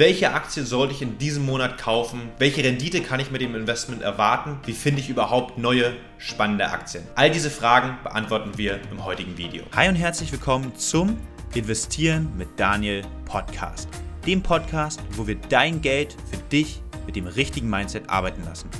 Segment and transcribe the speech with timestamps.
[0.00, 4.00] welche Aktie sollte ich in diesem Monat kaufen, welche Rendite kann ich mit dem Investment
[4.00, 7.04] erwarten, wie finde ich überhaupt neue spannende Aktien.
[7.16, 9.62] All diese Fragen beantworten wir im heutigen Video.
[9.76, 11.18] Hi und herzlich willkommen zum
[11.52, 13.90] Investieren mit Daniel Podcast.
[14.26, 18.70] Dem Podcast, wo wir dein Geld für dich mit dem richtigen Mindset arbeiten lassen.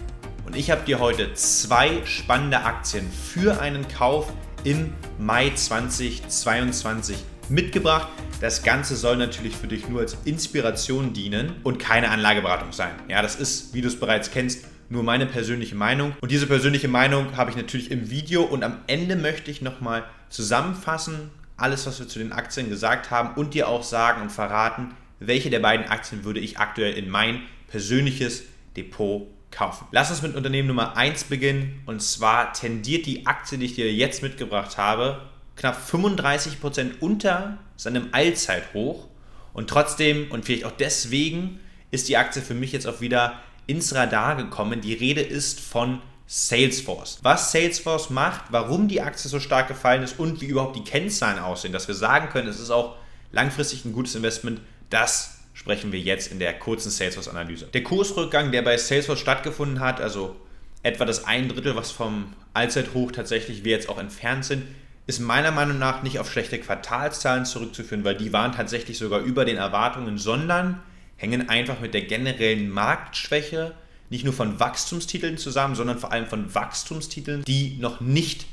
[0.47, 4.33] Und ich habe dir heute zwei spannende Aktien für einen Kauf
[4.65, 7.19] im Mai 2022
[7.51, 8.09] mitgebracht.
[8.41, 12.93] Das Ganze soll natürlich für dich nur als Inspiration dienen und keine Anlageberatung sein.
[13.09, 16.15] Ja, das ist, wie du es bereits kennst, nur meine persönliche Meinung.
[16.21, 20.05] Und diese persönliche Meinung habe ich natürlich im Video und am Ende möchte ich nochmal
[20.31, 24.95] zusammenfassen, alles, was wir zu den Aktien gesagt haben und dir auch sagen und verraten,
[25.19, 28.45] welche der beiden Aktien würde ich aktuell in mein persönliches
[28.77, 29.87] Depot kaufen.
[29.93, 31.83] Lass uns mit Unternehmen Nummer 1 beginnen.
[31.87, 35.21] Und zwar tendiert die Aktie, die ich dir jetzt mitgebracht habe,
[35.61, 39.07] knapp 35% unter seinem Allzeithoch.
[39.53, 41.61] Und trotzdem und vielleicht auch deswegen
[41.91, 44.81] ist die Aktie für mich jetzt auch wieder ins Radar gekommen.
[44.81, 47.19] Die Rede ist von Salesforce.
[47.23, 51.39] Was Salesforce macht, warum die Aktie so stark gefallen ist und wie überhaupt die Kennzahlen
[51.39, 52.97] aussehen, dass wir sagen können, es ist auch
[53.33, 57.67] langfristig ein gutes Investment, das sprechen wir jetzt in der kurzen Salesforce-Analyse.
[57.67, 60.37] Der Kursrückgang, der bei Salesforce stattgefunden hat, also
[60.83, 64.63] etwa das ein Drittel, was vom Allzeithoch tatsächlich wir jetzt auch entfernt sind,
[65.11, 69.45] ist meiner Meinung nach nicht auf schlechte Quartalszahlen zurückzuführen, weil die waren tatsächlich sogar über
[69.45, 70.81] den Erwartungen, sondern
[71.17, 73.75] hängen einfach mit der generellen Marktschwäche
[74.09, 78.47] nicht nur von Wachstumstiteln zusammen, sondern vor allem von Wachstumstiteln, die noch nicht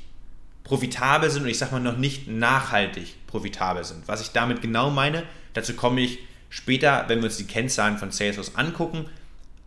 [0.63, 4.08] profitabel sind und ich sage mal noch nicht nachhaltig profitabel sind.
[4.08, 6.19] Was ich damit genau meine, dazu komme ich
[6.50, 9.05] Später, wenn wir uns die Kennzahlen von Salesforce angucken,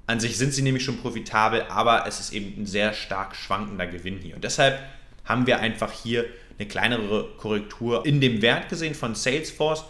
[0.07, 3.87] an sich sind sie nämlich schon profitabel, aber es ist eben ein sehr stark schwankender
[3.87, 4.35] Gewinn hier.
[4.35, 4.81] Und deshalb
[5.25, 6.25] haben wir einfach hier
[6.61, 9.85] eine kleinere Korrektur in dem Wert gesehen von Salesforce.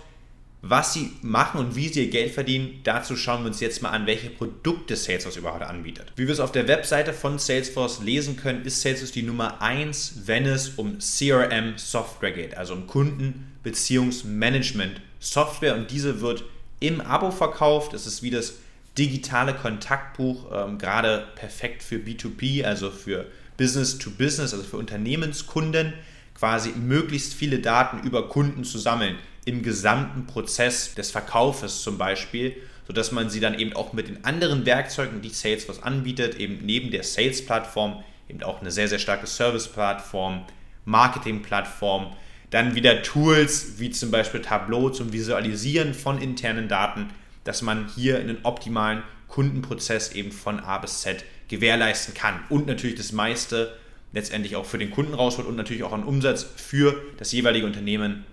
[0.62, 3.88] Was sie machen und wie sie ihr Geld verdienen, dazu schauen wir uns jetzt mal
[3.90, 6.12] an, welche Produkte Salesforce überhaupt anbietet.
[6.16, 10.24] Wie wir es auf der Webseite von Salesforce lesen können, ist Salesforce die Nummer 1,
[10.26, 16.44] wenn es um CRM-Software geht, also um Kundenbeziehungsmanagement-Software und diese wird
[16.78, 17.94] im Abo verkauft.
[17.94, 18.56] Es ist wie das
[18.98, 23.24] digitale Kontaktbuch, ähm, gerade perfekt für B2B, also für
[23.56, 25.94] Business to Business, also für Unternehmenskunden,
[26.40, 32.56] quasi möglichst viele Daten über Kunden zu sammeln im gesamten Prozess des Verkaufes zum Beispiel,
[32.86, 36.90] sodass man sie dann eben auch mit den anderen Werkzeugen, die Salesforce anbietet, eben neben
[36.90, 40.46] der Sales-Plattform, eben auch eine sehr, sehr starke Service-Plattform,
[40.86, 42.16] Marketing-Plattform,
[42.48, 47.10] dann wieder Tools wie zum Beispiel Tableau zum Visualisieren von internen Daten,
[47.44, 52.40] dass man hier einen optimalen Kundenprozess eben von A bis Z gewährleisten kann.
[52.48, 53.76] Und natürlich das meiste
[54.12, 58.24] letztendlich auch für den Kunden rausholt und natürlich auch einen Umsatz für das jeweilige Unternehmen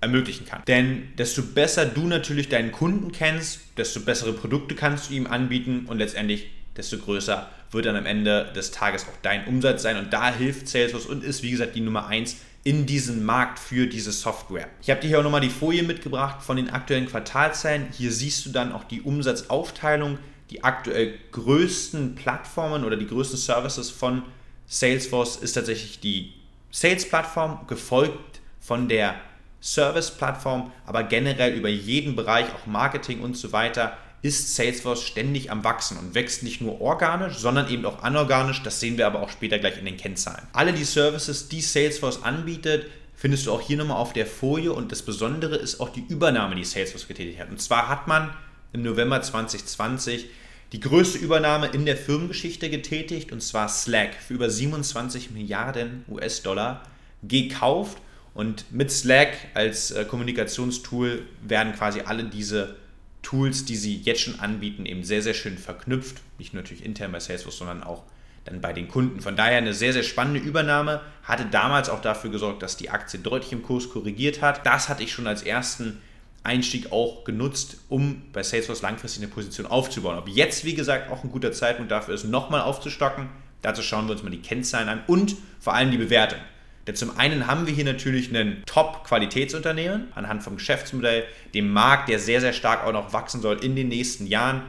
[0.00, 0.62] ermöglichen kann.
[0.66, 5.86] Denn desto besser du natürlich deinen Kunden kennst, desto bessere Produkte kannst du ihm anbieten
[5.86, 9.96] und letztendlich desto größer wird dann am Ende des Tages auch dein Umsatz sein.
[9.96, 13.86] Und da hilft Salesforce und ist, wie gesagt, die Nummer 1 in diesen Markt für
[13.86, 14.68] diese Software.
[14.82, 17.88] Ich habe dir hier auch nochmal die Folie mitgebracht von den aktuellen Quartalzahlen.
[17.92, 20.18] Hier siehst du dann auch die Umsatzaufteilung,
[20.50, 24.30] die aktuell größten Plattformen oder die größten Services von Salesforce
[24.70, 26.32] ist tatsächlich die
[26.70, 29.16] Sales-Plattform, gefolgt von der
[29.60, 35.64] Service-Plattform, aber generell über jeden Bereich, auch Marketing und so weiter, ist Salesforce ständig am
[35.64, 38.62] Wachsen und wächst nicht nur organisch, sondern eben auch anorganisch.
[38.62, 40.46] Das sehen wir aber auch später gleich in den Kennzahlen.
[40.52, 44.92] Alle die Services, die Salesforce anbietet, findest du auch hier nochmal auf der Folie und
[44.92, 47.50] das Besondere ist auch die Übernahme, die Salesforce getätigt hat.
[47.50, 48.30] Und zwar hat man
[48.72, 50.26] im November 2020
[50.72, 56.82] die größte Übernahme in der Firmengeschichte getätigt und zwar Slack für über 27 Milliarden US-Dollar
[57.22, 57.98] gekauft
[58.34, 62.76] und mit Slack als äh, Kommunikationstool werden quasi alle diese
[63.22, 66.22] Tools, die sie jetzt schon anbieten, eben sehr, sehr schön verknüpft.
[66.38, 68.04] Nicht nur natürlich intern bei Salesforce, sondern auch
[68.44, 69.20] dann bei den Kunden.
[69.20, 71.02] Von daher eine sehr, sehr spannende Übernahme.
[71.24, 74.64] Hatte damals auch dafür gesorgt, dass die Aktie deutlich im Kurs korrigiert hat.
[74.64, 76.00] Das hatte ich schon als ersten
[76.42, 80.18] Einstieg auch genutzt, um bei Salesforce langfristig eine Position aufzubauen.
[80.18, 83.28] Ob jetzt, wie gesagt, auch ein guter Zeitpunkt dafür ist, nochmal aufzustocken,
[83.62, 86.38] dazu schauen wir uns mal die Kennzahlen an und vor allem die Bewertung.
[86.86, 92.18] Denn zum einen haben wir hier natürlich ein Top-Qualitätsunternehmen anhand vom Geschäftsmodell, dem Markt, der
[92.18, 94.62] sehr, sehr stark auch noch wachsen soll in den nächsten Jahren.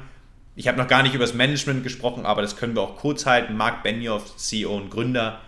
[0.57, 3.25] Ich habe noch gar nicht über das Management gesprochen, aber das können wir auch kurz
[3.25, 3.55] halten.
[3.55, 5.39] Mark Benioff, CEO und Gründer,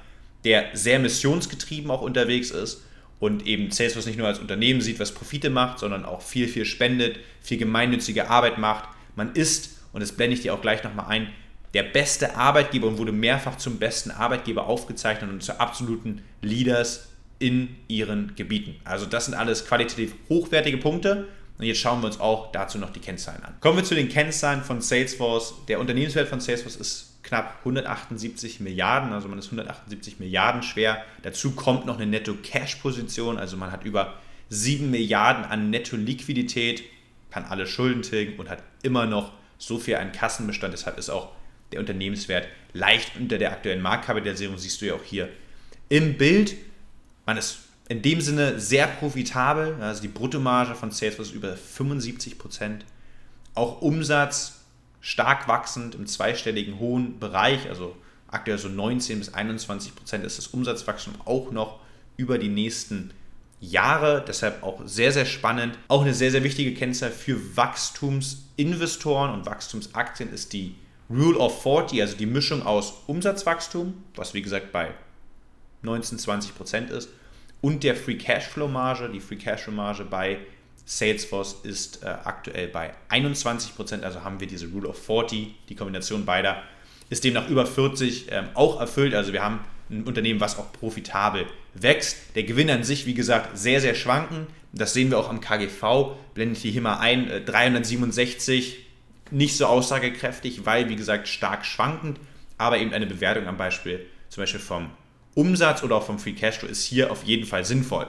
[0.46, 2.82] der sehr missionsgetrieben auch unterwegs ist
[3.24, 6.66] und eben Salesforce nicht nur als Unternehmen sieht, was Profite macht, sondern auch viel, viel
[6.66, 8.90] spendet, viel gemeinnützige Arbeit macht.
[9.16, 11.30] Man ist, und das blende ich dir auch gleich nochmal ein,
[11.74, 17.74] der beste Arbeitgeber und wurde mehrfach zum besten Arbeitgeber aufgezeichnet und zu absoluten Leaders in
[17.88, 18.76] ihren Gebieten.
[18.84, 21.30] Also das sind alles qualitativ hochwertige Punkte.
[21.58, 23.56] Und jetzt schauen wir uns auch dazu noch die Kennzahlen an.
[23.62, 25.54] Kommen wir zu den Kennzahlen von Salesforce.
[25.70, 31.04] Der Unternehmenswert von Salesforce ist knapp 178 Milliarden, also man ist 178 Milliarden schwer.
[31.24, 34.14] Dazu kommt noch eine Netto-Cash-Position, also man hat über
[34.50, 36.84] 7 Milliarden an Netto-Liquidität,
[37.32, 40.74] kann alle Schulden tilgen und hat immer noch so viel an Kassenbestand.
[40.74, 41.32] Deshalb ist auch
[41.72, 45.30] der Unternehmenswert leicht unter der aktuellen Marktkapitalisierung, siehst du ja auch hier
[45.90, 46.56] im Bild.
[47.26, 49.82] Man ist in dem Sinne sehr profitabel.
[49.82, 52.86] Also die Bruttomarge von Salesforce ist über 75 Prozent.
[53.56, 54.63] Auch Umsatz
[55.04, 57.94] stark wachsend im zweistelligen hohen Bereich, also
[58.28, 61.82] aktuell so 19 bis 21 Prozent ist das Umsatzwachstum auch noch
[62.16, 63.12] über die nächsten
[63.60, 64.24] Jahre.
[64.26, 65.78] Deshalb auch sehr, sehr spannend.
[65.90, 70.76] Auch eine sehr, sehr wichtige Kennzahl für Wachstumsinvestoren und Wachstumsaktien ist die
[71.10, 74.92] Rule of 40, also die Mischung aus Umsatzwachstum, was wie gesagt bei
[75.82, 77.10] 19, 20 Prozent ist,
[77.60, 79.10] und der Free Cashflow Marge.
[79.10, 80.40] Die Free Cashflow Marge bei
[80.86, 85.76] Salesforce ist äh, aktuell bei 21 Prozent, also haben wir diese Rule of 40, die
[85.76, 86.64] Kombination beider
[87.10, 89.14] ist demnach über 40 ähm, auch erfüllt.
[89.14, 89.60] Also wir haben
[89.90, 92.18] ein Unternehmen, was auch profitabel wächst.
[92.36, 94.48] Der Gewinn an sich, wie gesagt, sehr, sehr schwanken.
[94.72, 96.16] Das sehen wir auch am KGV.
[96.34, 98.80] Blende ich hier mal ein, äh, 367,
[99.32, 102.20] nicht so aussagekräftig, weil, wie gesagt, stark schwankend,
[102.58, 104.90] aber eben eine Bewertung am Beispiel zum Beispiel vom
[105.36, 108.08] Umsatz oder auch vom Free Cashflow ist hier auf jeden Fall sinnvoll.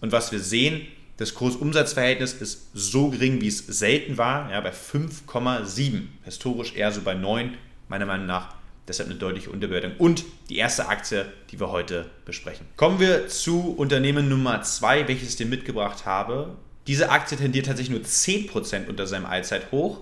[0.00, 0.86] Und was wir sehen,
[1.18, 6.02] das Kurs-Umsatz-Verhältnis ist so gering, wie es selten war, ja, bei 5,7.
[6.24, 7.54] Historisch eher so bei 9,
[7.88, 8.54] meiner Meinung nach.
[8.86, 9.92] Deshalb eine deutliche Unterbewertung.
[9.98, 12.66] Und die erste Aktie, die wir heute besprechen.
[12.76, 16.56] Kommen wir zu Unternehmen Nummer 2, welches ich dir mitgebracht habe.
[16.86, 20.00] Diese Aktie tendiert tatsächlich nur 10% unter seinem Allzeithoch.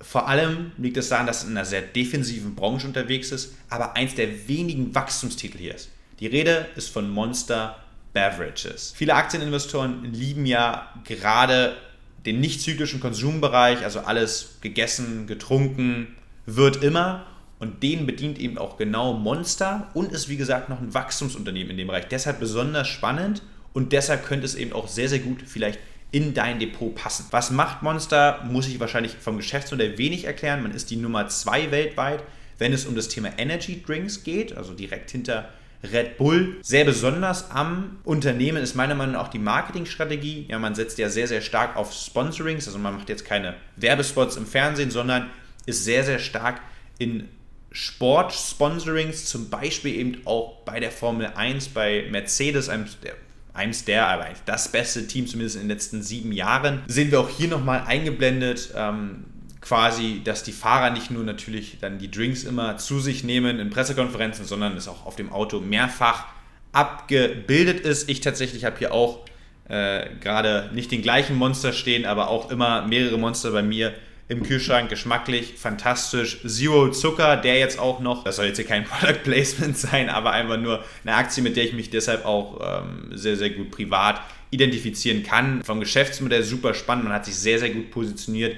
[0.00, 3.94] Vor allem liegt es daran, dass es in einer sehr defensiven Branche unterwegs ist, aber
[3.94, 5.90] eins der wenigen Wachstumstitel hier ist.
[6.18, 7.82] Die Rede ist von Monster
[8.16, 8.94] Beverages.
[8.96, 11.76] Viele Aktieninvestoren lieben ja gerade
[12.24, 16.16] den nicht zyklischen Konsumbereich, also alles gegessen, getrunken,
[16.46, 17.26] wird immer.
[17.58, 21.76] Und den bedient eben auch genau Monster und ist wie gesagt noch ein Wachstumsunternehmen in
[21.76, 22.08] dem Bereich.
[22.08, 23.42] Deshalb besonders spannend
[23.74, 25.78] und deshalb könnte es eben auch sehr, sehr gut vielleicht
[26.10, 27.26] in dein Depot passen.
[27.32, 28.42] Was macht Monster?
[28.50, 30.62] Muss ich wahrscheinlich vom Geschäftsmodell wenig erklären.
[30.62, 32.22] Man ist die Nummer zwei weltweit,
[32.56, 35.50] wenn es um das Thema Energy Drinks geht, also direkt hinter
[35.82, 36.56] Red Bull.
[36.62, 40.46] Sehr besonders am Unternehmen ist meiner Meinung nach auch die Marketingstrategie.
[40.48, 44.36] Ja, man setzt ja sehr, sehr stark auf Sponsorings, also man macht jetzt keine Werbespots
[44.36, 45.30] im Fernsehen, sondern
[45.66, 46.60] ist sehr, sehr stark
[46.98, 47.28] in
[47.72, 53.14] Sport-Sponsorings, zum Beispiel eben auch bei der Formel 1, bei Mercedes, einem der
[53.56, 56.82] eins der, aber das beste Team zumindest in den letzten sieben Jahren.
[56.86, 59.24] Sehen wir auch hier nochmal eingeblendet, ähm,
[59.66, 63.70] quasi, dass die Fahrer nicht nur natürlich dann die Drinks immer zu sich nehmen in
[63.70, 66.26] Pressekonferenzen, sondern es auch auf dem Auto mehrfach
[66.72, 68.08] abgebildet ist.
[68.08, 69.24] Ich tatsächlich habe hier auch
[69.68, 73.92] äh, gerade nicht den gleichen Monster stehen, aber auch immer mehrere Monster bei mir
[74.28, 76.38] im Kühlschrank, geschmacklich, fantastisch.
[76.46, 80.32] Zero Zucker, der jetzt auch noch, das soll jetzt hier kein Product Placement sein, aber
[80.32, 84.20] einfach nur eine Aktie, mit der ich mich deshalb auch ähm, sehr, sehr gut privat
[84.50, 85.62] identifizieren kann.
[85.64, 88.56] Vom Geschäftsmodell super spannend, man hat sich sehr, sehr gut positioniert.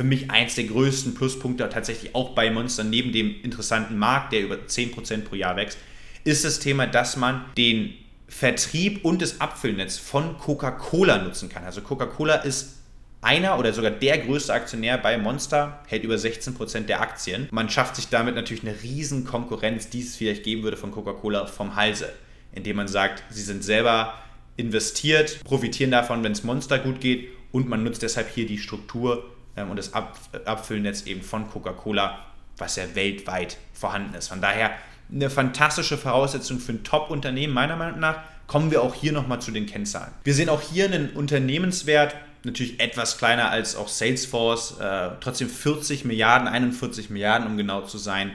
[0.00, 4.40] Für mich eins der größten Pluspunkte tatsächlich auch bei Monster neben dem interessanten Markt, der
[4.40, 5.76] über 10% pro Jahr wächst,
[6.24, 7.92] ist das Thema, dass man den
[8.26, 11.64] Vertrieb und das Abfüllnetz von Coca-Cola nutzen kann.
[11.64, 12.78] Also Coca-Cola ist
[13.20, 17.48] einer oder sogar der größte Aktionär bei Monster hält über 16% der Aktien.
[17.50, 21.44] Man schafft sich damit natürlich eine riesen Konkurrenz, die es vielleicht geben würde von Coca-Cola
[21.44, 22.10] vom Halse,
[22.54, 24.14] indem man sagt, sie sind selber
[24.56, 29.30] investiert, profitieren davon, wenn es Monster gut geht und man nutzt deshalb hier die Struktur
[29.68, 32.18] und das Ab Abfüllnetz eben von Coca-Cola,
[32.56, 34.28] was ja weltweit vorhanden ist.
[34.28, 34.70] Von daher
[35.12, 38.20] eine fantastische Voraussetzung für ein Top-Unternehmen, meiner Meinung nach.
[38.46, 40.12] Kommen wir auch hier nochmal zu den Kennzahlen.
[40.24, 42.14] Wir sehen auch hier einen Unternehmenswert
[42.44, 47.98] natürlich etwas kleiner als auch Salesforce, äh, trotzdem 40 Milliarden, 41 Milliarden, um genau zu
[47.98, 48.32] sein.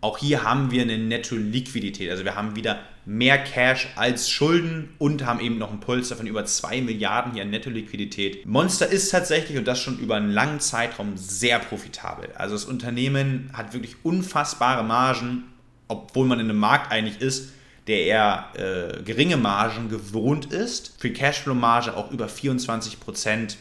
[0.00, 5.26] Auch hier haben wir eine Netto-Liquidität, also wir haben wieder mehr Cash als Schulden und
[5.26, 8.46] haben eben noch einen Puls von über 2 Milliarden hier an Netto-Liquidität.
[8.46, 12.30] Monster ist tatsächlich und das schon über einen langen Zeitraum sehr profitabel.
[12.36, 15.44] Also das Unternehmen hat wirklich unfassbare Margen,
[15.88, 17.52] obwohl man in einem Markt eigentlich ist,
[17.88, 21.00] der eher äh, geringe Margen gewohnt ist.
[21.00, 23.56] Free Cashflow Marge auch über 24 Prozent.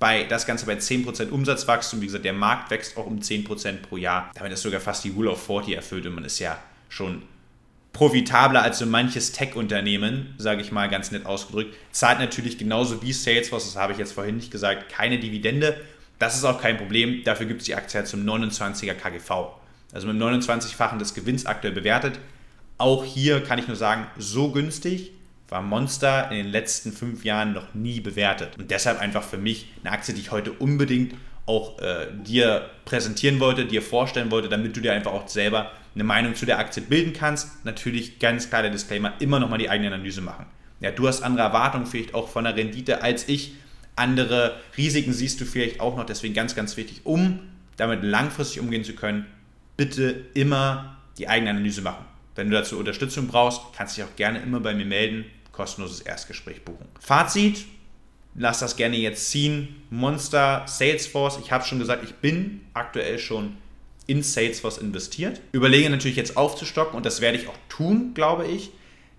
[0.00, 2.00] Bei, das Ganze bei 10% Umsatzwachstum.
[2.00, 4.30] Wie gesagt, der Markt wächst auch um 10% pro Jahr.
[4.34, 7.22] Damit ist sogar fast die Rule of 40 erfüllt und man ist ja schon
[7.92, 11.76] profitabler als so manches Tech-Unternehmen, sage ich mal ganz nett ausgedrückt.
[11.92, 15.78] Zahlt natürlich genauso wie Salesforce, das habe ich jetzt vorhin nicht gesagt, keine Dividende.
[16.18, 17.22] Das ist auch kein Problem.
[17.24, 19.30] Dafür gibt es die Aktie halt zum 29er KGV.
[19.92, 22.18] Also mit 29-fachen des Gewinns aktuell bewertet.
[22.78, 25.12] Auch hier kann ich nur sagen, so günstig
[25.50, 28.56] war Monster in den letzten fünf Jahren noch nie bewertet.
[28.58, 31.14] Und deshalb einfach für mich eine Aktie, die ich heute unbedingt
[31.46, 36.04] auch äh, dir präsentieren wollte, dir vorstellen wollte, damit du dir einfach auch selber eine
[36.04, 37.64] Meinung zu der Aktie bilden kannst.
[37.64, 40.46] Natürlich ganz klar der Disclaimer, immer nochmal die eigene Analyse machen.
[40.80, 43.54] Ja, du hast andere Erwartungen vielleicht auch von der Rendite als ich.
[43.96, 47.40] Andere Risiken siehst du vielleicht auch noch, deswegen ganz, ganz wichtig, um
[47.76, 49.26] damit langfristig umgehen zu können,
[49.76, 52.04] bitte immer die eigene Analyse machen.
[52.34, 55.24] Wenn du dazu Unterstützung brauchst, kannst du dich auch gerne immer bei mir melden,
[55.60, 56.86] kostenloses Erstgespräch buchen.
[56.98, 57.66] Fazit,
[58.34, 59.82] lass das gerne jetzt ziehen.
[59.90, 63.58] Monster, Salesforce, ich habe schon gesagt, ich bin aktuell schon
[64.06, 65.42] in Salesforce investiert.
[65.52, 68.70] Überlege natürlich jetzt aufzustocken und das werde ich auch tun, glaube ich.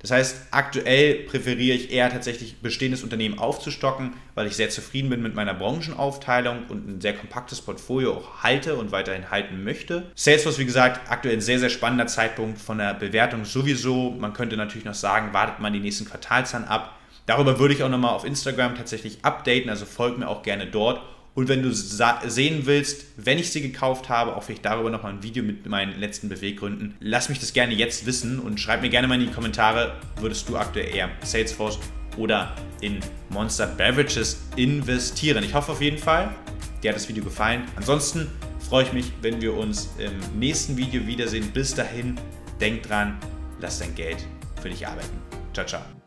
[0.02, 5.22] Das heißt, aktuell präferiere ich eher tatsächlich bestehendes Unternehmen aufzustocken, weil ich sehr zufrieden bin
[5.22, 10.12] mit meiner Branchenaufteilung und ein sehr kompaktes Portfolio auch halte und weiterhin halten möchte.
[10.16, 14.12] Salesforce, wie gesagt, aktuell ein sehr, sehr spannender Zeitpunkt von der Bewertung sowieso.
[14.12, 16.98] Man könnte natürlich noch sagen, wartet man die nächsten Quartalzahlen ab.
[17.28, 21.02] Darüber würde ich auch nochmal auf Instagram tatsächlich updaten, also folgt mir auch gerne dort
[21.34, 25.24] und wenn du sehen willst, wenn ich sie gekauft habe, auch vielleicht darüber nochmal ein
[25.24, 29.08] Video mit meinen letzten Beweggründen, lass mich das gerne jetzt wissen und schreib mir gerne
[29.08, 31.80] mal in die Kommentare, würdest du aktuell eher Salesforce
[32.18, 35.44] oder in Monster Beverages investieren.
[35.44, 36.36] Ich hoffe auf jeden Fall,
[36.84, 37.64] dir hat das Video gefallen.
[37.78, 38.28] Ansonsten
[38.70, 41.50] freue ich mich, wenn wir uns im nächsten Video wiedersehen.
[41.54, 42.20] Bis dahin,
[42.60, 43.18] denk dran,
[43.62, 44.18] lass dein Geld
[44.62, 45.18] für dich arbeiten.
[45.54, 46.01] Ciao, ciao.